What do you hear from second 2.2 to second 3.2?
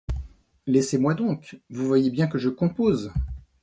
que je compose.